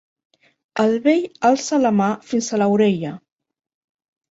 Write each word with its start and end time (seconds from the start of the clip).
El 0.83 0.95
vell 1.03 1.27
alça 1.51 1.79
la 1.83 1.93
mà 1.99 2.09
fins 2.33 2.51
a 2.51 2.61
l'orella. 2.65 3.15